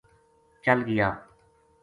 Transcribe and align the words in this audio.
چل 0.63 0.79
گیا 0.87 1.09